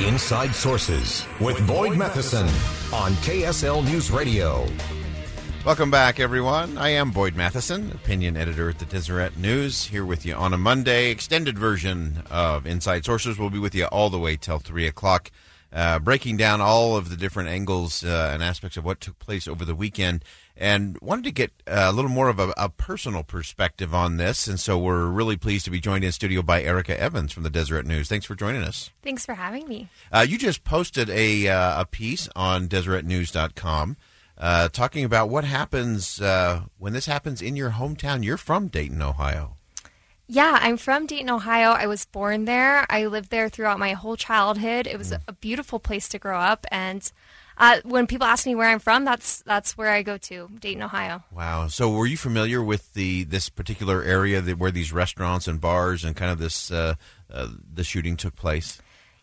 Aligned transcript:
Inside 0.00 0.54
Sources 0.54 1.26
with 1.40 1.66
Boyd 1.66 1.98
Matheson 1.98 2.46
on 2.94 3.14
KSL 3.14 3.84
News 3.84 4.12
Radio. 4.12 4.64
Welcome 5.66 5.90
back, 5.90 6.20
everyone. 6.20 6.78
I 6.78 6.90
am 6.90 7.10
Boyd 7.10 7.34
Matheson, 7.34 7.90
opinion 7.90 8.36
editor 8.36 8.70
at 8.70 8.78
the 8.78 8.84
Deseret 8.84 9.36
News, 9.36 9.86
here 9.86 10.04
with 10.04 10.24
you 10.24 10.34
on 10.34 10.54
a 10.54 10.56
Monday. 10.56 11.10
Extended 11.10 11.58
version 11.58 12.22
of 12.30 12.64
Inside 12.64 13.04
Sources 13.04 13.38
will 13.38 13.50
be 13.50 13.58
with 13.58 13.74
you 13.74 13.86
all 13.86 14.08
the 14.08 14.20
way 14.20 14.36
till 14.36 14.60
3 14.60 14.86
o'clock, 14.86 15.32
uh, 15.72 15.98
breaking 15.98 16.36
down 16.36 16.60
all 16.60 16.96
of 16.96 17.10
the 17.10 17.16
different 17.16 17.48
angles 17.48 18.04
uh, 18.04 18.30
and 18.32 18.42
aspects 18.42 18.76
of 18.76 18.84
what 18.84 19.00
took 19.00 19.18
place 19.18 19.46
over 19.46 19.64
the 19.64 19.74
weekend. 19.74 20.24
And 20.56 20.98
wanted 21.00 21.24
to 21.24 21.30
get 21.30 21.52
a 21.68 21.92
little 21.92 22.10
more 22.10 22.28
of 22.28 22.40
a, 22.40 22.52
a, 22.56 22.68
personal 22.68 23.22
perspective 23.22 23.94
on 23.94 24.16
this. 24.16 24.48
And 24.48 24.58
so 24.58 24.76
we're 24.76 25.06
really 25.06 25.36
pleased 25.36 25.64
to 25.66 25.70
be 25.70 25.78
joined 25.78 26.02
in 26.02 26.10
studio 26.10 26.42
by 26.42 26.64
Erica 26.64 26.98
Evans 27.00 27.32
from 27.32 27.44
the 27.44 27.50
Deseret 27.50 27.86
News. 27.86 28.08
Thanks 28.08 28.26
for 28.26 28.34
joining 28.34 28.62
us. 28.64 28.90
Thanks 29.02 29.24
for 29.24 29.34
having 29.34 29.68
me. 29.68 29.88
Uh, 30.10 30.26
you 30.28 30.36
just 30.36 30.64
posted 30.64 31.08
a, 31.10 31.46
uh, 31.46 31.82
a 31.82 31.84
piece 31.84 32.28
on 32.34 32.66
DeseretNews.com 32.66 33.96
uh, 34.38 34.68
talking 34.68 35.04
about 35.04 35.28
what 35.28 35.44
happens 35.44 36.20
uh, 36.20 36.62
when 36.78 36.92
this 36.92 37.06
happens 37.06 37.42
in 37.42 37.54
your 37.54 37.70
hometown. 37.70 38.24
You're 38.24 38.36
from 38.36 38.68
Dayton, 38.68 39.02
Ohio. 39.02 39.57
Yeah, 40.30 40.58
I'm 40.60 40.76
from 40.76 41.06
Dayton, 41.06 41.30
Ohio. 41.30 41.70
I 41.70 41.86
was 41.86 42.04
born 42.04 42.44
there. 42.44 42.84
I 42.90 43.06
lived 43.06 43.30
there 43.30 43.48
throughout 43.48 43.78
my 43.78 43.94
whole 43.94 44.14
childhood. 44.14 44.86
It 44.86 44.98
was 44.98 45.12
mm. 45.12 45.20
a 45.26 45.32
beautiful 45.32 45.78
place 45.78 46.06
to 46.10 46.18
grow 46.18 46.38
up, 46.38 46.66
and 46.70 47.10
uh, 47.56 47.80
when 47.84 48.06
people 48.06 48.26
ask 48.26 48.46
me 48.46 48.54
where 48.54 48.68
I'm 48.68 48.78
from, 48.78 49.04
that's 49.04 49.42
that's 49.42 49.76
where 49.76 49.90
I 49.90 50.02
go 50.02 50.16
to, 50.18 50.48
Dayton, 50.60 50.82
Ohio. 50.82 51.24
Wow. 51.32 51.66
So, 51.68 51.90
were 51.90 52.06
you 52.06 52.16
familiar 52.16 52.62
with 52.62 52.92
the 52.94 53.24
this 53.24 53.48
particular 53.48 54.02
area 54.02 54.40
that, 54.40 54.58
where 54.58 54.70
these 54.70 54.92
restaurants 54.92 55.48
and 55.48 55.60
bars 55.60 56.04
and 56.04 56.14
kind 56.14 56.30
of 56.30 56.38
this 56.38 56.70
uh, 56.70 56.94
uh, 57.32 57.48
the 57.74 57.82
shooting 57.82 58.16
took 58.16 58.36
place? 58.36 58.80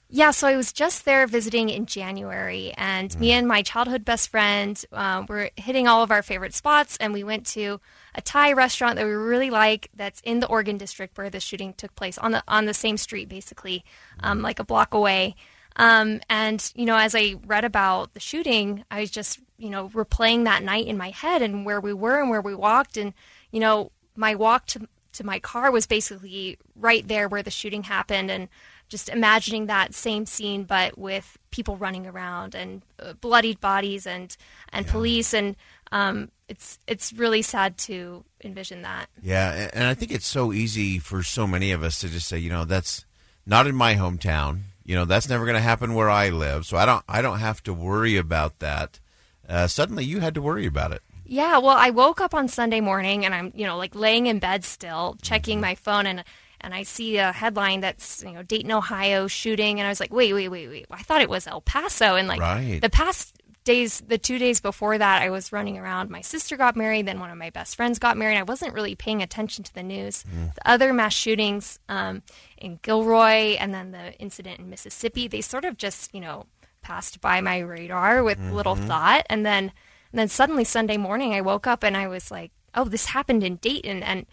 Yeah, 0.08 0.32
so 0.32 0.48
I 0.48 0.56
was 0.56 0.72
just 0.72 1.04
there 1.04 1.26
visiting 1.26 1.70
in 1.70 1.88
January, 1.88 2.72
and 2.78 3.10
mm. 3.10 3.20
me 3.20 3.32
and 3.32 3.48
my 3.48 3.64
childhood 3.64 4.06
best 4.06 4.30
friend 4.30 4.82
um, 4.92 5.26
were 5.28 5.50
hitting 5.56 5.88
all 5.88 6.04
of 6.04 6.12
our 6.12 6.22
favorite 6.22 6.54
spots, 6.54 6.96
and 6.98 7.12
we 7.12 7.24
went 7.24 7.46
to 7.48 7.82
a 8.14 8.22
Thai 8.22 8.54
restaurant 8.54 8.98
that 8.98 9.06
we 9.06 9.12
really 9.12 9.50
like 9.50 9.90
that's 9.96 10.22
in 10.22 10.42
the 10.42 10.48
Oregon 10.48 10.78
district 10.78 11.18
where 11.18 11.32
the 11.32 11.40
shooting 11.40 11.74
took 11.74 11.96
place 11.96 12.20
on 12.20 12.32
the 12.34 12.44
on 12.48 12.66
the 12.66 12.74
same 12.74 12.98
street, 12.98 13.28
basically, 13.30 13.84
um, 14.20 14.44
like 14.44 14.60
a 14.60 14.64
block 14.64 14.94
away. 14.94 15.36
Um, 15.76 16.22
and 16.30 16.72
you 16.76 16.86
know, 16.86 16.98
as 16.98 17.16
I 17.16 17.36
read 17.46 17.66
about 17.66 18.14
the 18.14 18.20
shooting, 18.20 18.86
I 18.92 19.02
was 19.02 19.10
just 19.10 19.40
you 19.58 19.72
know 19.72 19.90
replaying 19.90 20.44
that 20.44 20.62
night 20.62 20.86
in 20.86 20.98
my 20.98 21.10
head 21.10 21.42
and 21.42 21.66
where 21.66 21.82
we 21.82 21.94
were 21.94 22.22
and 22.22 22.30
where 22.30 22.42
we 22.42 22.54
walked, 22.54 22.96
and 22.96 23.14
you 23.52 23.60
know, 23.60 23.92
my 24.16 24.36
walk 24.36 24.68
to 24.68 24.88
to 25.14 25.26
my 25.26 25.40
car 25.40 25.72
was 25.72 25.88
basically 25.88 26.60
right 26.76 27.08
there 27.08 27.28
where 27.28 27.44
the 27.44 27.52
shooting 27.52 27.84
happened, 27.84 28.30
and 28.30 28.50
just 28.88 29.10
imagining 29.10 29.66
that 29.66 29.94
same 29.94 30.26
scene 30.26 30.64
but 30.64 30.98
with 30.98 31.38
people 31.52 31.78
running 31.78 32.06
around 32.06 32.56
and 32.56 32.82
uh, 33.00 33.14
bloodied 33.14 33.60
bodies 33.60 34.06
and 34.06 34.36
and 34.72 34.86
yeah. 34.86 34.92
police 34.92 35.34
and 35.34 35.56
um, 35.92 36.30
it's 36.48 36.80
it's 36.88 37.14
really 37.14 37.42
sad 37.42 37.78
to 37.80 38.24
envision 38.44 38.82
that. 38.84 39.08
Yeah, 39.22 39.70
and 39.74 39.86
I 39.86 39.94
think 39.94 40.12
it's 40.12 40.28
so 40.28 40.54
easy 40.54 41.00
for 41.00 41.24
so 41.24 41.48
many 41.48 41.72
of 41.72 41.84
us 41.84 42.00
to 42.00 42.10
just 42.10 42.28
say, 42.28 42.38
you 42.38 42.50
know, 42.50 42.66
that's 42.66 43.06
not 43.46 43.68
in 43.68 43.76
my 43.76 43.96
hometown. 43.96 44.62
You 44.84 44.96
know, 44.96 45.06
that's 45.06 45.30
never 45.30 45.46
going 45.46 45.56
to 45.56 45.62
happen 45.62 45.96
where 45.96 46.10
I 46.10 46.30
live, 46.30 46.66
so 46.66 46.78
I 46.78 46.86
don't 46.86 47.04
I 47.08 47.22
don't 47.22 47.40
have 47.40 47.64
to 47.64 47.74
worry 47.74 48.18
about 48.18 48.60
that. 48.60 49.00
Uh, 49.48 49.68
suddenly, 49.68 50.04
you 50.04 50.20
had 50.20 50.34
to 50.36 50.42
worry 50.42 50.66
about 50.66 50.92
it. 50.92 51.02
Yeah, 51.28 51.58
well, 51.58 51.76
I 51.78 51.90
woke 51.90 52.22
up 52.22 52.36
on 52.36 52.48
Sunday 52.48 52.82
morning 52.82 53.26
and 53.26 53.34
I'm, 53.34 53.52
you 53.56 53.66
know, 53.66 53.78
like 53.78 53.96
laying 53.96 54.28
in 54.28 54.38
bed 54.38 54.64
still, 54.64 55.18
checking 55.24 55.56
mm-hmm. 55.56 55.62
my 55.62 55.76
phone, 55.76 56.06
and 56.06 56.24
and 56.66 56.74
I 56.74 56.82
see 56.82 57.18
a 57.18 57.32
headline 57.32 57.82
that's 57.82 58.24
you 58.24 58.32
know 58.32 58.42
Dayton, 58.42 58.72
Ohio 58.72 59.28
shooting, 59.28 59.80
and 59.80 59.86
I 59.86 59.90
was 59.90 60.00
like, 60.00 60.12
wait, 60.12 60.34
wait, 60.34 60.50
wait, 60.50 60.68
wait. 60.68 60.88
I 60.90 61.04
thought 61.04 61.22
it 61.22 61.30
was 61.30 61.46
El 61.46 61.62
Paso, 61.62 62.16
and 62.16 62.28
like 62.28 62.42
right. 62.42 62.82
the 62.82 62.90
past 62.90 63.40
days, 63.64 64.02
the 64.02 64.18
two 64.18 64.40
days 64.40 64.60
before 64.60 64.98
that, 64.98 65.22
I 65.22 65.30
was 65.30 65.52
running 65.52 65.78
around. 65.78 66.10
My 66.10 66.22
sister 66.22 66.58
got 66.58 66.76
married, 66.76 67.06
then 67.06 67.20
one 67.20 67.30
of 67.30 67.38
my 67.38 67.52
best 67.52 67.76
friends 67.76 68.00
got 68.00 68.18
married. 68.18 68.38
I 68.38 68.44
wasn't 68.44 68.74
really 68.74 68.96
paying 68.96 69.22
attention 69.22 69.64
to 69.64 69.74
the 69.74 69.84
news. 69.84 70.24
Mm. 70.24 70.56
The 70.56 70.70
other 70.70 70.92
mass 70.92 71.14
shootings 71.14 71.80
um, 71.88 72.24
in 72.58 72.80
Gilroy, 72.82 73.58
and 73.60 73.72
then 73.72 73.92
the 73.92 74.14
incident 74.14 74.60
in 74.60 74.70
Mississippi, 74.70 75.28
they 75.28 75.42
sort 75.42 75.66
of 75.66 75.78
just 75.78 76.16
you 76.16 76.20
know 76.20 76.48
passed 76.82 77.22
by 77.22 77.42
my 77.42 77.60
radar 77.60 78.24
with 78.24 78.40
mm-hmm. 78.40 78.54
little 78.54 78.76
thought, 78.76 79.24
and 79.30 79.46
then 79.46 79.72
and 80.12 80.20
then 80.20 80.30
suddenly 80.30 80.64
Sunday 80.64 80.98
morning, 80.98 81.36
I 81.36 81.42
woke 81.42 81.68
up 81.68 81.84
and 81.84 81.96
I 81.96 82.08
was 82.08 82.32
like, 82.32 82.52
oh, 82.74 82.86
this 82.86 83.06
happened 83.06 83.44
in 83.44 83.58
Dayton, 83.58 84.02
and 84.02 84.26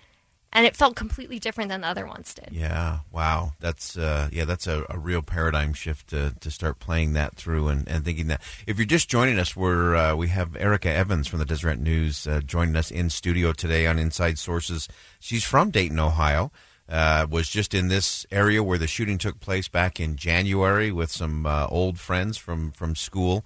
and 0.53 0.67
it 0.67 0.77
felt 0.77 0.97
completely 0.97 1.39
different 1.39 1.71
than 1.71 1.81
the 1.81 1.87
other 1.87 2.07
ones 2.07 2.35
did. 2.35 2.49
Yeah, 2.53 3.01
wow, 3.11 3.53
that's 3.61 3.97
uh, 3.97 4.29
yeah, 4.31 4.45
that's 4.45 4.67
a, 4.67 4.85
a, 4.91 4.99
real 4.99 5.23
paradigm 5.23 5.73
shift 5.73 6.09
to, 6.11 6.35
to 6.41 6.51
start 6.51 6.79
playing 6.79 7.15
that 7.15 7.37
through 7.37 7.69
and, 7.69 7.89
and 7.89 8.05
thinking 8.05 8.27
that. 8.29 8.43
If 8.67 8.79
you're 8.79 8.87
just 8.87 9.09
joining 9.09 9.39
us, 9.39 9.57
we're 9.57 9.97
uh, 9.97 10.15
we 10.15 10.29
have 10.29 10.55
Erica 10.57 10.91
Evans 10.91 11.27
from 11.27 11.39
the 11.39 11.45
Deseret 11.45 11.81
News 11.81 12.27
uh, 12.27 12.41
joining 12.45 12.77
us 12.77 12.91
in 12.91 13.09
studio 13.09 13.53
today 13.53 13.87
on 13.87 13.99
Inside 13.99 14.39
Sources. 14.39 14.89
She's 15.19 15.45
from 15.45 15.71
Dayton, 15.71 15.99
Ohio. 15.99 16.53
Uh, 16.89 17.27
was 17.31 17.49
just 17.49 17.73
in 17.73 17.89
this 17.89 18.27
area 18.31 18.63
where 18.63 18.77
the 18.77 18.87
shooting 18.87 19.17
took 19.17 19.41
place 19.41 19.67
back 19.67 19.99
in 19.99 20.17
January 20.17 20.93
with 20.93 21.11
some 21.11 21.47
uh, 21.47 21.67
old 21.71 21.99
friends 21.99 22.37
from 22.37 22.71
from 22.73 22.95
school. 22.95 23.45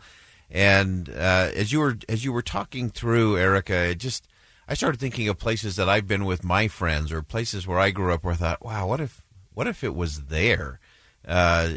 And 0.50 1.08
uh, 1.08 1.50
as 1.54 1.70
you 1.70 1.78
were 1.78 1.96
as 2.08 2.24
you 2.24 2.32
were 2.32 2.42
talking 2.42 2.90
through, 2.90 3.36
Erica, 3.36 3.90
it 3.90 3.98
just 3.98 4.26
I 4.68 4.74
started 4.74 5.00
thinking 5.00 5.28
of 5.28 5.38
places 5.38 5.76
that 5.76 5.88
I've 5.88 6.08
been 6.08 6.24
with 6.24 6.42
my 6.42 6.66
friends 6.68 7.12
or 7.12 7.22
places 7.22 7.66
where 7.66 7.78
I 7.78 7.90
grew 7.90 8.12
up 8.12 8.24
where 8.24 8.34
I 8.34 8.36
thought, 8.36 8.64
wow, 8.64 8.88
what 8.88 9.00
if 9.00 9.24
what 9.54 9.66
if 9.66 9.84
it 9.84 9.94
was 9.94 10.24
there? 10.24 10.80
Uh, 11.26 11.70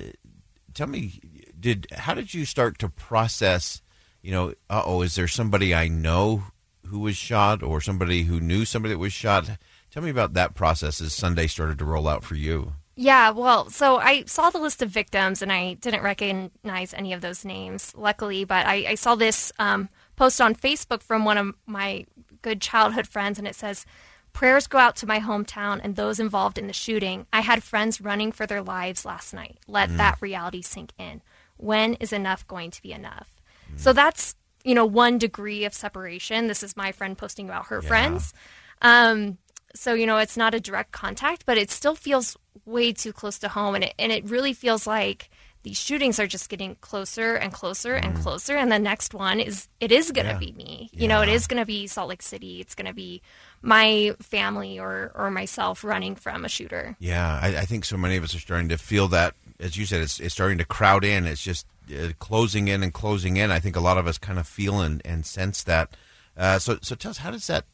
tell 0.73 0.87
me, 0.87 1.19
did 1.59 1.87
how 1.91 2.13
did 2.13 2.33
you 2.33 2.45
start 2.45 2.79
to 2.79 2.89
process? 2.89 3.81
You 4.21 4.31
know, 4.31 4.53
uh 4.69 4.83
oh, 4.85 5.01
is 5.01 5.15
there 5.15 5.27
somebody 5.27 5.73
I 5.73 5.87
know 5.87 6.43
who 6.87 6.99
was 6.99 7.15
shot, 7.15 7.61
or 7.61 7.79
somebody 7.79 8.23
who 8.23 8.39
knew 8.39 8.65
somebody 8.65 8.95
that 8.95 8.99
was 8.99 9.13
shot? 9.13 9.49
Tell 9.91 10.03
me 10.03 10.09
about 10.09 10.33
that 10.33 10.55
process 10.55 10.99
as 11.01 11.13
Sunday 11.13 11.47
started 11.47 11.77
to 11.79 11.85
roll 11.85 12.07
out 12.07 12.23
for 12.23 12.35
you. 12.35 12.73
Yeah, 12.95 13.29
well, 13.29 13.69
so 13.69 13.97
I 13.97 14.25
saw 14.25 14.49
the 14.49 14.59
list 14.59 14.81
of 14.81 14.89
victims 14.89 15.41
and 15.41 15.53
I 15.53 15.75
didn't 15.75 16.03
recognize 16.03 16.93
any 16.93 17.13
of 17.13 17.21
those 17.21 17.45
names, 17.45 17.93
luckily, 17.95 18.43
but 18.43 18.65
I, 18.65 18.87
I 18.89 18.95
saw 18.95 19.15
this 19.15 19.53
um, 19.57 19.87
post 20.17 20.41
on 20.41 20.53
Facebook 20.53 21.01
from 21.01 21.23
one 21.23 21.37
of 21.37 21.55
my 21.65 22.05
good 22.41 22.61
childhood 22.61 23.07
friends, 23.07 23.37
and 23.37 23.47
it 23.47 23.55
says, 23.55 23.85
Prayers 24.33 24.67
go 24.67 24.77
out 24.77 24.95
to 24.97 25.07
my 25.07 25.19
hometown 25.19 25.81
and 25.83 25.95
those 25.95 26.19
involved 26.19 26.57
in 26.57 26.67
the 26.67 26.73
shooting. 26.73 27.25
I 27.33 27.41
had 27.41 27.63
friends 27.63 27.99
running 27.99 28.31
for 28.31 28.45
their 28.45 28.61
lives 28.61 29.05
last 29.05 29.33
night. 29.33 29.57
Let 29.67 29.89
mm. 29.89 29.97
that 29.97 30.21
reality 30.21 30.61
sink 30.61 30.93
in. 30.97 31.21
When 31.57 31.95
is 31.95 32.13
enough 32.13 32.47
going 32.47 32.71
to 32.71 32.81
be 32.81 32.93
enough? 32.93 33.35
Mm. 33.73 33.79
So 33.79 33.91
that's, 33.91 34.35
you 34.63 34.75
know, 34.75 34.85
one 34.85 35.17
degree 35.17 35.65
of 35.65 35.73
separation. 35.73 36.47
This 36.47 36.63
is 36.63 36.77
my 36.77 36.91
friend 36.91 37.17
posting 37.17 37.49
about 37.49 37.67
her 37.67 37.81
yeah. 37.81 37.87
friends. 37.87 38.33
Um, 38.81 39.39
so, 39.75 39.93
you 39.93 40.05
know, 40.05 40.17
it's 40.17 40.37
not 40.37 40.53
a 40.53 40.59
direct 40.59 40.91
contact, 40.91 41.45
but 41.45 41.57
it 41.57 41.69
still 41.69 41.95
feels 41.95 42.37
way 42.65 42.93
too 42.93 43.11
close 43.11 43.39
to 43.39 43.49
home. 43.49 43.75
And 43.75 43.83
it, 43.83 43.93
and 43.99 44.11
it 44.11 44.29
really 44.29 44.53
feels 44.53 44.87
like 44.87 45.29
these 45.63 45.77
shootings 45.77 46.19
are 46.19 46.27
just 46.27 46.49
getting 46.49 46.75
closer 46.75 47.35
and 47.35 47.51
closer 47.51 47.95
and 47.95 48.15
mm. 48.15 48.21
closer 48.21 48.55
and 48.55 48.71
the 48.71 48.79
next 48.79 49.13
one 49.13 49.39
is 49.39 49.67
it 49.79 49.91
is 49.91 50.11
going 50.11 50.27
to 50.27 50.33
yeah. 50.33 50.39
be 50.39 50.51
me. 50.53 50.89
You 50.93 51.01
yeah. 51.01 51.07
know 51.07 51.21
it 51.21 51.29
is 51.29 51.47
going 51.47 51.59
to 51.61 51.65
be 51.65 51.87
salt 51.87 52.09
lake 52.09 52.21
city. 52.21 52.61
It's 52.61 52.75
going 52.75 52.85
to 52.85 52.93
be 52.93 53.21
my 53.61 54.15
family 54.21 54.79
or 54.79 55.11
or 55.15 55.29
myself 55.31 55.83
running 55.83 56.15
from 56.15 56.45
a 56.45 56.49
shooter. 56.49 56.95
Yeah 56.99 57.39
I, 57.41 57.57
I, 57.57 57.65
think 57.65 57.85
so 57.85 57.97
many 57.97 58.15
of 58.15 58.23
us 58.23 58.33
are 58.35 58.39
starting 58.39 58.69
to 58.69 58.77
feel 58.77 59.07
that 59.09 59.35
as 59.59 59.75
you 59.75 59.85
said 59.85 60.01
it's, 60.01 60.19
it's 60.19 60.33
starting 60.33 60.57
to 60.59 60.65
crowd 60.65 61.03
in. 61.03 61.25
It's 61.25 61.43
just 61.43 61.67
uh, 61.91 62.09
closing 62.19 62.67
in 62.67 62.83
and 62.83 62.93
closing 62.93 63.37
in. 63.37 63.51
I 63.51 63.59
think 63.59 63.75
a 63.75 63.81
lot 63.81 63.97
of 63.97 64.07
us 64.07 64.17
kind 64.17 64.39
of 64.39 64.47
feel 64.47 64.79
and, 64.79 65.01
and 65.03 65.25
sense 65.25 65.63
that. 65.63 65.95
Uh, 66.37 66.57
so 66.57 66.79
so 66.81 66.95
tell 66.95 67.11
us 67.11 67.17
how 67.17 67.31
does 67.31 67.47
that 67.47 67.65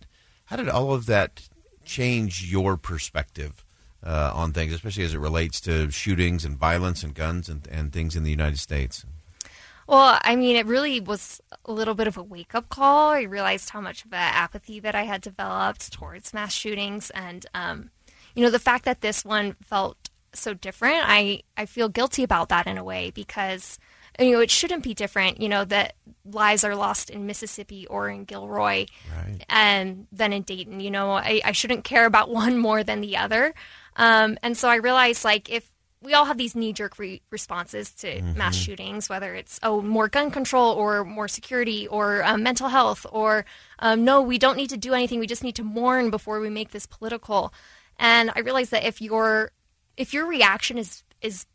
how 0.45 0.55
did 0.55 0.69
all 0.69 0.93
of 0.93 1.05
that 1.05 1.49
change 1.83 2.51
your 2.51 2.77
perspective 2.77 3.63
uh, 4.05 4.31
on 4.33 4.53
things, 4.53 4.73
especially 4.73 5.03
as 5.03 5.13
it 5.13 5.19
relates 5.19 5.59
to 5.61 5.89
shootings 5.91 6.45
and 6.45 6.57
violence 6.57 7.03
and 7.03 7.13
guns 7.13 7.49
and, 7.49 7.67
and 7.71 7.91
things 7.91 8.15
in 8.15 8.23
the 8.23 8.29
United 8.31 8.59
States? 8.59 9.05
Well, 9.87 10.19
I 10.23 10.35
mean, 10.35 10.55
it 10.55 10.65
really 10.65 10.99
was 10.99 11.41
a 11.65 11.71
little 11.71 11.93
bit 11.93 12.07
of 12.07 12.17
a 12.17 12.23
wake 12.23 12.55
up 12.55 12.69
call. 12.69 13.11
I 13.11 13.21
realized 13.21 13.69
how 13.69 13.81
much 13.81 14.03
of 14.03 14.11
an 14.13 14.19
apathy 14.33 14.79
that 14.79 14.95
I 14.95 15.03
had 15.03 15.21
developed 15.21 15.91
towards 15.93 16.33
mass 16.33 16.53
shootings. 16.53 17.11
And, 17.11 17.45
um, 17.53 17.91
you 18.33 18.43
know, 18.43 18.49
the 18.49 18.57
fact 18.59 18.85
that 18.85 19.01
this 19.01 19.23
one 19.23 19.55
felt 19.61 20.09
so 20.33 20.53
different, 20.53 21.03
I 21.05 21.43
I 21.55 21.65
feel 21.65 21.87
guilty 21.87 22.23
about 22.23 22.49
that 22.49 22.67
in 22.67 22.77
a 22.77 22.83
way 22.83 23.09
because 23.11 23.79
you 24.19 24.31
know 24.31 24.41
it 24.41 24.51
shouldn't 24.51 24.83
be 24.83 24.93
different. 24.93 25.39
You 25.39 25.47
know 25.47 25.63
that 25.65 25.93
lives 26.25 26.63
are 26.65 26.75
lost 26.75 27.09
in 27.09 27.25
Mississippi 27.25 27.87
or 27.87 28.09
in 28.09 28.25
Gilroy, 28.25 28.87
Right. 29.15 29.45
and 29.47 30.07
than 30.11 30.33
in 30.33 30.41
Dayton. 30.41 30.81
You 30.81 30.91
know, 30.91 31.11
I, 31.11 31.39
I 31.45 31.51
shouldn't 31.53 31.85
care 31.85 32.05
about 32.05 32.29
one 32.43 32.57
more 32.57 32.83
than 32.83 32.99
the 32.99 33.15
other. 33.15 33.53
Um, 33.95 34.37
and 34.43 34.57
so 34.57 34.69
I 34.69 34.75
realized 34.75 35.23
like 35.23 35.49
if 35.49 35.71
we 36.01 36.13
all 36.13 36.25
have 36.25 36.37
these 36.37 36.55
knee 36.55 36.71
jerk 36.71 36.99
re- 36.99 37.21
responses 37.31 37.91
to 37.91 38.21
mass 38.21 38.55
shootings, 38.55 39.09
whether 39.09 39.33
it's 39.33 39.59
oh 39.63 39.81
more 39.81 40.07
gun 40.07 40.29
control 40.31 40.73
or 40.73 41.03
more 41.03 41.27
security 41.27 41.87
or 41.87 42.23
um, 42.23 42.43
mental 42.43 42.69
health 42.69 43.05
or 43.11 43.45
um, 43.79 44.03
no, 44.03 44.21
we 44.21 44.37
don't 44.37 44.57
need 44.57 44.69
to 44.69 44.77
do 44.77 44.93
anything. 44.93 45.19
We 45.19 45.27
just 45.27 45.43
need 45.43 45.55
to 45.55 45.63
mourn 45.63 46.11
before 46.11 46.39
we 46.39 46.49
make 46.49 46.71
this 46.71 46.85
political. 46.85 47.53
And 47.97 48.31
I 48.35 48.39
realized 48.39 48.71
that 48.71 48.85
if 48.85 49.01
your 49.01 49.51
if 49.97 50.13
your 50.13 50.27
reaction 50.27 50.77
is 50.77 51.03
is 51.21 51.45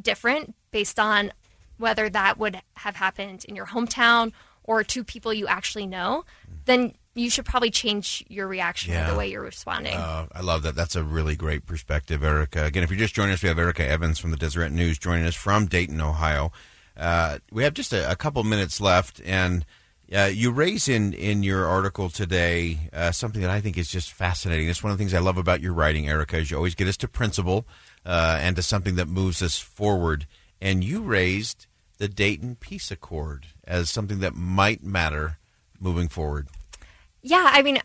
different 0.00 0.54
based 0.70 0.98
on 0.98 1.32
whether 1.76 2.08
that 2.08 2.38
would 2.38 2.60
have 2.74 2.96
happened 2.96 3.44
in 3.48 3.54
your 3.54 3.66
hometown 3.66 4.32
or 4.64 4.82
to 4.82 5.04
people 5.04 5.32
you 5.32 5.46
actually 5.46 5.86
know, 5.86 6.24
then 6.64 6.94
you 7.20 7.30
should 7.30 7.44
probably 7.44 7.70
change 7.70 8.24
your 8.28 8.46
reaction 8.46 8.94
or 8.94 9.10
the 9.10 9.16
way 9.16 9.28
you're 9.28 9.42
responding. 9.42 9.94
Uh, 9.94 10.26
I 10.32 10.40
love 10.40 10.62
that. 10.62 10.74
That's 10.74 10.96
a 10.96 11.02
really 11.02 11.36
great 11.36 11.66
perspective, 11.66 12.22
Erica. 12.22 12.64
Again, 12.64 12.82
if 12.82 12.90
you're 12.90 12.98
just 12.98 13.14
joining 13.14 13.34
us, 13.34 13.42
we 13.42 13.48
have 13.48 13.58
Erica 13.58 13.86
Evans 13.86 14.18
from 14.18 14.30
the 14.30 14.36
Deseret 14.36 14.72
News 14.72 14.98
joining 14.98 15.26
us 15.26 15.34
from 15.34 15.66
Dayton, 15.66 16.00
Ohio. 16.00 16.52
Uh, 16.96 17.38
we 17.52 17.62
have 17.62 17.74
just 17.74 17.92
a, 17.92 18.10
a 18.10 18.16
couple 18.16 18.42
minutes 18.44 18.80
left, 18.80 19.20
and 19.24 19.64
uh, 20.14 20.30
you 20.32 20.50
raise 20.50 20.88
in, 20.88 21.12
in 21.12 21.42
your 21.42 21.66
article 21.66 22.08
today 22.08 22.88
uh, 22.92 23.12
something 23.12 23.42
that 23.42 23.50
I 23.50 23.60
think 23.60 23.76
is 23.76 23.88
just 23.88 24.12
fascinating. 24.12 24.68
It's 24.68 24.82
one 24.82 24.90
of 24.90 24.98
the 24.98 25.02
things 25.02 25.14
I 25.14 25.18
love 25.18 25.38
about 25.38 25.60
your 25.60 25.74
writing, 25.74 26.08
Erica, 26.08 26.38
is 26.38 26.50
you 26.50 26.56
always 26.56 26.74
get 26.74 26.88
us 26.88 26.96
to 26.98 27.08
principle 27.08 27.66
uh, 28.06 28.38
and 28.40 28.56
to 28.56 28.62
something 28.62 28.96
that 28.96 29.06
moves 29.06 29.42
us 29.42 29.58
forward. 29.58 30.26
And 30.60 30.82
you 30.82 31.02
raised 31.02 31.66
the 31.98 32.08
Dayton 32.08 32.56
Peace 32.56 32.90
Accord 32.90 33.46
as 33.64 33.90
something 33.90 34.20
that 34.20 34.34
might 34.34 34.82
matter 34.82 35.38
moving 35.78 36.08
forward. 36.08 36.48
Yeah, 37.22 37.48
I 37.52 37.62
mean, 37.62 37.80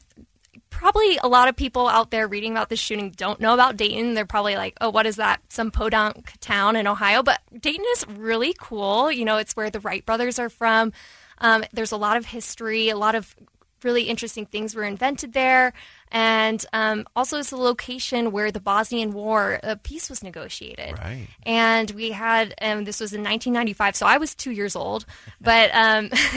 probably 0.69 1.18
a 1.24 1.27
lot 1.27 1.47
of 1.47 1.56
people 1.56 1.88
out 1.88 2.12
there 2.12 2.27
reading 2.27 2.51
about 2.51 2.69
this 2.69 2.80
shooting 2.80 3.12
don't 3.12 3.39
know 3.39 3.53
about 3.53 3.77
Dayton. 3.77 4.13
They're 4.13 4.25
probably 4.25 4.56
like, 4.56 4.75
oh, 4.81 4.89
what 4.89 5.06
is 5.06 5.15
that? 5.18 5.41
Some 5.50 5.71
podunk 5.71 6.33
town 6.39 6.75
in 6.75 6.88
Ohio. 6.88 7.24
But 7.24 7.41
Dayton 7.57 7.85
is 7.94 8.07
really 8.07 8.56
cool. 8.59 9.12
You 9.12 9.25
know, 9.25 9.38
it's 9.38 9.56
where 9.56 9.69
the 9.69 9.80
Wright 9.80 10.06
brothers 10.06 10.39
are 10.39 10.50
from. 10.50 10.91
Um, 11.39 11.63
there's 11.74 11.91
a 11.91 11.97
lot 11.97 12.18
of 12.18 12.25
history, 12.25 12.89
a 12.89 12.97
lot 12.97 13.15
of 13.15 13.35
really 13.83 14.03
interesting 14.03 14.45
things 14.45 14.75
were 14.75 14.83
invented 14.83 15.33
there. 15.33 15.74
And 16.13 16.63
um, 16.74 17.07
also, 17.15 17.39
it's 17.39 17.50
the 17.50 17.57
location 17.57 18.31
where 18.31 18.51
the 18.51 18.60
Bosnian 18.60 19.13
War 19.13 19.60
uh, 19.63 19.75
peace 19.81 20.12
was 20.12 20.24
negotiated. 20.24 21.00
Right. 21.00 21.27
And 21.42 21.89
we 21.89 22.12
had, 22.12 22.54
um, 22.62 22.83
this 22.83 23.00
was 23.00 23.13
in 23.13 23.21
1995, 23.21 23.95
so 23.95 24.06
I 24.06 24.18
was 24.18 24.36
two 24.36 24.51
years 24.51 24.75
old, 24.75 25.07
but, 25.42 25.71
um, 25.74 26.10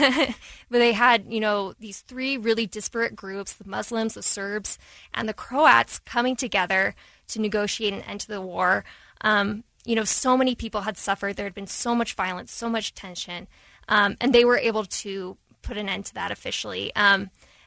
but 0.71 0.79
they 0.79 0.93
had, 0.93 1.31
you 1.31 1.39
know, 1.39 1.75
these 1.79 2.01
three 2.01 2.37
really 2.37 2.65
disparate 2.65 3.15
groups 3.15 3.53
the 3.53 3.69
Muslims, 3.69 4.15
the 4.15 4.23
Serbs, 4.23 4.79
and 5.13 5.29
the 5.29 5.33
Croats 5.33 5.99
coming 5.99 6.35
together 6.35 6.95
to 7.27 7.39
negotiate 7.39 7.93
an 7.93 8.01
end 8.01 8.21
to 8.21 8.27
the 8.27 8.41
war. 8.41 8.83
Um, 9.21 9.63
you 9.85 9.93
know, 9.93 10.05
so 10.05 10.35
many 10.35 10.55
people 10.55 10.81
had 10.81 10.97
suffered. 10.97 11.35
There 11.35 11.45
had 11.45 11.53
been 11.53 11.67
so 11.67 11.93
much 11.93 12.15
violence, 12.15 12.51
so 12.51 12.67
much 12.67 12.95
tension, 12.95 13.47
um, 13.87 14.17
and 14.19 14.33
they 14.33 14.43
were 14.43 14.57
able 14.57 14.85
to 14.85 15.37
put 15.61 15.77
an 15.77 15.87
end 15.87 16.05
to 16.05 16.15
that 16.15 16.31
officially. 16.31 16.91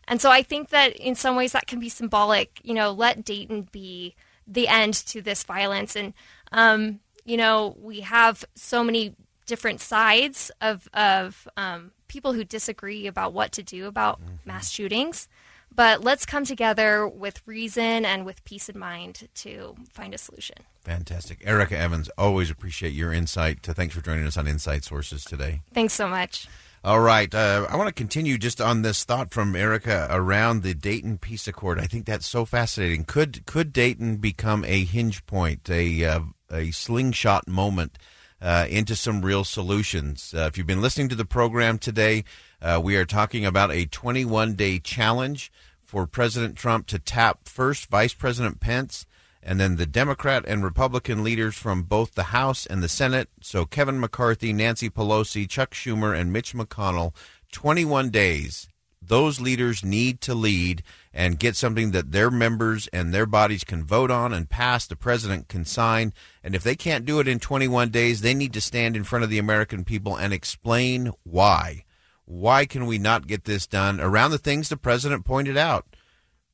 And 0.08 0.20
so 0.20 0.30
I 0.30 0.42
think 0.42 0.70
that 0.70 0.96
in 0.96 1.14
some 1.14 1.36
ways 1.36 1.52
that 1.52 1.66
can 1.66 1.80
be 1.80 1.88
symbolic. 1.88 2.60
You 2.62 2.74
know, 2.74 2.90
let 2.90 3.24
Dayton 3.24 3.68
be 3.70 4.14
the 4.46 4.68
end 4.68 4.94
to 4.94 5.22
this 5.22 5.44
violence. 5.44 5.94
And, 5.94 6.12
um, 6.52 7.00
you 7.24 7.36
know, 7.36 7.76
we 7.80 8.00
have 8.00 8.44
so 8.54 8.82
many 8.82 9.14
different 9.46 9.80
sides 9.80 10.50
of, 10.60 10.88
of 10.94 11.48
um, 11.56 11.92
people 12.08 12.32
who 12.32 12.44
disagree 12.44 13.06
about 13.06 13.32
what 13.32 13.52
to 13.52 13.62
do 13.62 13.86
about 13.86 14.20
mass 14.44 14.70
shootings. 14.70 15.28
But 15.72 16.02
let's 16.02 16.26
come 16.26 16.44
together 16.44 17.06
with 17.06 17.46
reason 17.46 18.04
and 18.04 18.26
with 18.26 18.44
peace 18.44 18.68
in 18.68 18.78
mind 18.78 19.28
to 19.36 19.76
find 19.92 20.12
a 20.12 20.18
solution. 20.18 20.56
Fantastic. 20.82 21.38
Erica 21.44 21.78
Evans, 21.78 22.08
always 22.18 22.50
appreciate 22.50 22.92
your 22.92 23.12
insight. 23.12 23.62
Thanks 23.62 23.94
for 23.94 24.00
joining 24.00 24.26
us 24.26 24.36
on 24.36 24.48
Insight 24.48 24.82
Sources 24.82 25.24
today. 25.24 25.60
Thanks 25.72 25.94
so 25.94 26.08
much. 26.08 26.48
All 26.82 27.00
right. 27.00 27.32
Uh, 27.34 27.66
I 27.68 27.76
want 27.76 27.88
to 27.88 27.94
continue 27.94 28.38
just 28.38 28.58
on 28.58 28.80
this 28.80 29.04
thought 29.04 29.34
from 29.34 29.54
Erica 29.54 30.06
around 30.10 30.62
the 30.62 30.72
Dayton 30.72 31.18
Peace 31.18 31.46
Accord. 31.46 31.78
I 31.78 31.84
think 31.84 32.06
that's 32.06 32.26
so 32.26 32.46
fascinating. 32.46 33.04
Could 33.04 33.44
could 33.44 33.70
Dayton 33.70 34.16
become 34.16 34.64
a 34.64 34.84
hinge 34.84 35.26
point, 35.26 35.68
a 35.68 36.04
uh, 36.06 36.20
a 36.50 36.70
slingshot 36.70 37.46
moment 37.46 37.98
uh, 38.40 38.66
into 38.70 38.96
some 38.96 39.20
real 39.20 39.44
solutions? 39.44 40.32
Uh, 40.34 40.46
if 40.48 40.56
you've 40.56 40.66
been 40.66 40.80
listening 40.80 41.10
to 41.10 41.14
the 41.14 41.26
program 41.26 41.76
today, 41.76 42.24
uh, 42.62 42.80
we 42.82 42.96
are 42.96 43.04
talking 43.04 43.44
about 43.44 43.70
a 43.70 43.84
21 43.84 44.54
day 44.54 44.78
challenge 44.78 45.52
for 45.82 46.06
President 46.06 46.56
Trump 46.56 46.86
to 46.86 46.98
tap 46.98 47.40
first 47.46 47.90
Vice 47.90 48.14
President 48.14 48.58
Pence 48.58 49.04
and 49.42 49.58
then 49.58 49.76
the 49.76 49.86
Democrat 49.86 50.44
and 50.46 50.62
Republican 50.62 51.24
leaders 51.24 51.56
from 51.56 51.82
both 51.82 52.14
the 52.14 52.24
House 52.24 52.66
and 52.66 52.82
the 52.82 52.88
Senate. 52.88 53.28
So 53.40 53.64
Kevin 53.64 53.98
McCarthy, 53.98 54.52
Nancy 54.52 54.90
Pelosi, 54.90 55.48
Chuck 55.48 55.72
Schumer, 55.72 56.18
and 56.18 56.32
Mitch 56.32 56.52
McConnell, 56.52 57.14
21 57.52 58.10
days. 58.10 58.68
Those 59.02 59.40
leaders 59.40 59.82
need 59.82 60.20
to 60.20 60.34
lead 60.34 60.82
and 61.12 61.38
get 61.38 61.56
something 61.56 61.90
that 61.92 62.12
their 62.12 62.30
members 62.30 62.86
and 62.88 63.12
their 63.12 63.26
bodies 63.26 63.64
can 63.64 63.82
vote 63.82 64.10
on 64.10 64.32
and 64.32 64.48
pass, 64.48 64.86
the 64.86 64.94
president 64.94 65.48
can 65.48 65.64
sign. 65.64 66.12
And 66.44 66.54
if 66.54 66.62
they 66.62 66.76
can't 66.76 67.06
do 67.06 67.18
it 67.18 67.26
in 67.26 67.40
21 67.40 67.88
days, 67.90 68.20
they 68.20 68.34
need 68.34 68.52
to 68.52 68.60
stand 68.60 68.94
in 68.96 69.04
front 69.04 69.24
of 69.24 69.30
the 69.30 69.38
American 69.38 69.84
people 69.84 70.16
and 70.16 70.32
explain 70.32 71.12
why. 71.24 71.84
Why 72.26 72.66
can 72.66 72.86
we 72.86 72.98
not 72.98 73.26
get 73.26 73.44
this 73.44 73.66
done 73.66 74.00
around 74.00 74.30
the 74.30 74.38
things 74.38 74.68
the 74.68 74.76
president 74.76 75.24
pointed 75.24 75.56
out? 75.56 75.86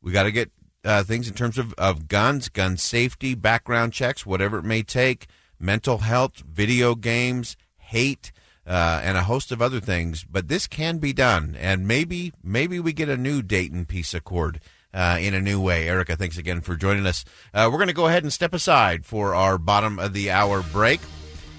We 0.00 0.12
got 0.12 0.22
to 0.22 0.32
get 0.32 0.50
uh, 0.86 1.02
things 1.02 1.28
in 1.28 1.34
terms 1.34 1.58
of, 1.58 1.74
of 1.74 2.08
guns, 2.08 2.48
gun 2.48 2.76
safety, 2.76 3.34
background 3.34 3.92
checks, 3.92 4.24
whatever 4.24 4.58
it 4.58 4.64
may 4.64 4.82
take, 4.82 5.26
mental 5.58 5.98
health, 5.98 6.38
video 6.38 6.94
games, 6.94 7.56
hate, 7.76 8.32
uh, 8.66 9.00
and 9.02 9.16
a 9.16 9.24
host 9.24 9.52
of 9.52 9.60
other 9.60 9.80
things. 9.80 10.24
But 10.24 10.48
this 10.48 10.66
can 10.66 10.98
be 10.98 11.12
done, 11.12 11.56
and 11.58 11.86
maybe 11.86 12.32
maybe 12.42 12.80
we 12.80 12.92
get 12.92 13.08
a 13.08 13.16
new 13.16 13.42
Dayton 13.42 13.84
Peace 13.86 14.14
Accord 14.14 14.60
uh, 14.94 15.18
in 15.20 15.34
a 15.34 15.40
new 15.40 15.60
way. 15.60 15.88
Erica, 15.88 16.16
thanks 16.16 16.38
again 16.38 16.60
for 16.60 16.76
joining 16.76 17.06
us. 17.06 17.24
Uh, 17.52 17.68
we're 17.70 17.78
going 17.78 17.88
to 17.88 17.94
go 17.94 18.06
ahead 18.06 18.22
and 18.22 18.32
step 18.32 18.54
aside 18.54 19.04
for 19.04 19.34
our 19.34 19.58
bottom 19.58 19.98
of 19.98 20.12
the 20.12 20.30
hour 20.30 20.62
break. 20.72 21.00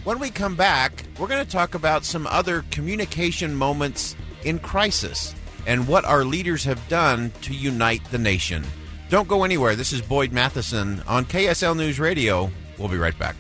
When 0.04 0.20
we 0.20 0.30
come 0.30 0.56
back, 0.56 1.04
we're 1.20 1.28
going 1.28 1.46
to 1.46 1.52
talk 1.52 1.76
about 1.76 2.06
some 2.06 2.28
other 2.28 2.64
communication 2.72 3.54
moments 3.54 4.16
in 4.46 4.60
crisis 4.60 5.36
and 5.66 5.86
what 5.86 6.06
our 6.06 6.24
leaders 6.24 6.64
have 6.64 6.88
done 6.88 7.32
to 7.42 7.54
unite 7.54 8.04
the 8.06 8.18
nation. 8.18 8.64
Don't 9.10 9.28
go 9.28 9.44
anywhere. 9.44 9.76
This 9.76 9.94
is 9.94 10.02
Boyd 10.02 10.34
Matheson 10.34 11.02
on 11.08 11.26
KSL 11.26 11.78
News 11.78 12.00
Radio. 12.00 12.52
We'll 12.78 12.90
be 12.90 12.98
right 12.98 13.18
back. 13.18 13.36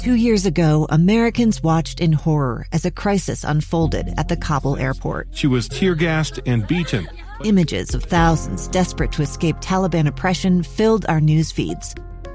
Two 0.00 0.14
years 0.14 0.46
ago, 0.46 0.86
Americans 0.88 1.62
watched 1.62 2.00
in 2.00 2.14
horror 2.14 2.66
as 2.72 2.86
a 2.86 2.90
crisis 2.90 3.44
unfolded 3.44 4.14
at 4.16 4.28
the 4.28 4.36
Kabul 4.38 4.78
airport. 4.78 5.28
She 5.32 5.46
was 5.46 5.68
tear 5.68 5.94
gassed 5.94 6.40
and 6.46 6.66
beaten. 6.66 7.06
Images 7.44 7.94
of 7.94 8.04
thousands 8.04 8.68
desperate 8.68 9.12
to 9.12 9.22
escape 9.22 9.56
Taliban 9.56 10.06
oppression 10.06 10.62
filled 10.62 11.04
our 11.10 11.20
news 11.20 11.52
feeds. 11.52 11.94